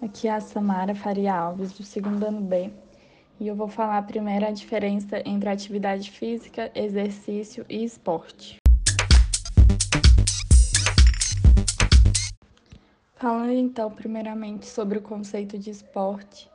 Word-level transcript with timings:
Aqui 0.00 0.28
é 0.28 0.32
a 0.32 0.40
Samara 0.40 0.94
Faria 0.94 1.34
Alves, 1.34 1.72
do 1.72 1.82
segundo 1.82 2.22
ano 2.22 2.42
B, 2.42 2.70
e 3.40 3.48
eu 3.48 3.56
vou 3.56 3.66
falar 3.66 4.02
primeiro 4.02 4.46
a 4.46 4.50
diferença 4.50 5.22
entre 5.24 5.48
atividade 5.48 6.10
física, 6.10 6.70
exercício 6.74 7.64
e 7.66 7.82
esporte. 7.82 8.58
Falando 13.14 13.52
então, 13.52 13.90
primeiramente, 13.90 14.66
sobre 14.66 14.98
o 14.98 15.02
conceito 15.02 15.58
de 15.58 15.70
esporte, 15.70 16.50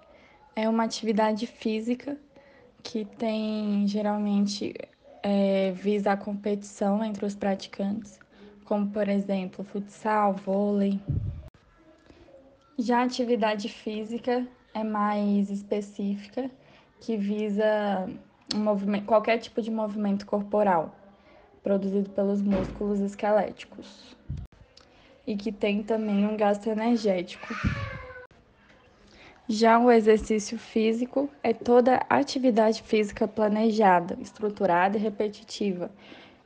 é 0.56 0.70
uma 0.70 0.84
atividade 0.84 1.48
física 1.48 2.16
que 2.84 3.06
tem 3.06 3.88
geralmente 3.88 4.76
é, 5.24 5.72
visa 5.72 6.12
a 6.12 6.18
competição 6.18 7.04
entre 7.04 7.26
os 7.26 7.34
praticantes, 7.34 8.20
como 8.66 8.88
por 8.92 9.10
exemplo 9.10 9.66
futsal, 9.66 10.34
vôlei, 10.34 11.00
já 12.82 13.00
a 13.00 13.04
atividade 13.04 13.70
física 13.70 14.48
é 14.74 14.84
mais 14.84 15.50
específica, 15.50 16.50
que 17.00 17.16
visa 17.16 18.10
um 18.54 19.06
qualquer 19.06 19.38
tipo 19.38 19.62
de 19.62 19.72
movimento 19.72 20.26
corporal 20.26 20.96
produzido 21.64 22.10
pelos 22.10 22.42
músculos 22.42 23.00
esqueléticos 23.00 24.16
e 25.26 25.36
que 25.36 25.52
tem 25.52 25.84
também 25.84 26.26
um 26.26 26.36
gasto 26.36 26.68
energético. 26.68 27.48
Já 29.48 29.78
o 29.78 29.92
exercício 29.92 30.58
físico 30.58 31.30
é 31.44 31.54
toda 31.54 32.02
atividade 32.10 32.82
física 32.82 33.28
planejada, 33.28 34.18
estruturada 34.22 34.98
e 34.98 35.02
repetitiva, 35.02 35.92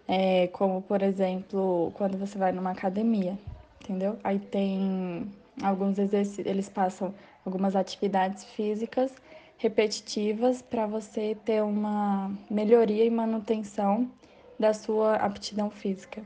é, 0.07 0.47
como 0.47 0.81
por 0.81 1.01
exemplo 1.01 1.91
quando 1.95 2.17
você 2.17 2.37
vai 2.37 2.51
numa 2.51 2.71
academia, 2.71 3.37
entendeu? 3.79 4.17
Aí 4.23 4.39
tem 4.39 5.31
alguns 5.61 5.97
exercícios, 5.97 6.45
eles 6.45 6.69
passam 6.69 7.13
algumas 7.45 7.75
atividades 7.75 8.43
físicas 8.43 9.11
repetitivas 9.57 10.61
para 10.61 10.85
você 10.85 11.35
ter 11.45 11.63
uma 11.63 12.31
melhoria 12.49 13.05
e 13.05 13.09
manutenção 13.09 14.09
da 14.59 14.73
sua 14.73 15.15
aptidão 15.15 15.69
física. 15.69 16.23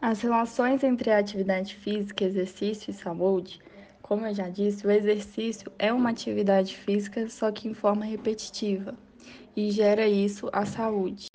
As 0.00 0.22
relações 0.22 0.82
entre 0.82 1.10
a 1.10 1.18
atividade 1.18 1.74
física, 1.74 2.24
exercício 2.24 2.90
e 2.90 2.94
saúde, 2.94 3.60
como 4.00 4.26
eu 4.26 4.34
já 4.34 4.48
disse, 4.48 4.86
o 4.86 4.90
exercício 4.90 5.70
é 5.78 5.92
uma 5.92 6.10
atividade 6.10 6.76
física, 6.76 7.28
só 7.28 7.52
que 7.52 7.68
em 7.68 7.74
forma 7.74 8.04
repetitiva, 8.04 8.94
e 9.54 9.70
gera 9.70 10.06
isso 10.08 10.48
a 10.52 10.64
saúde. 10.64 11.26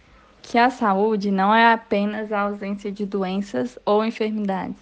Que 0.42 0.58
a 0.58 0.70
saúde 0.70 1.32
não 1.32 1.54
é 1.54 1.72
apenas 1.72 2.32
a 2.32 2.42
ausência 2.42 2.92
de 2.92 3.06
doenças 3.06 3.80
ou 3.86 4.04
enfermidades, 4.04 4.82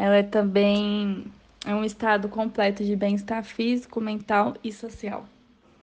ela 0.00 0.16
é 0.16 0.22
também 0.22 1.26
é 1.66 1.74
um 1.74 1.84
estado 1.84 2.26
completo 2.30 2.82
de 2.82 2.96
bem-estar 2.96 3.44
físico, 3.44 4.00
mental 4.00 4.54
e 4.64 4.72
social. 4.72 5.26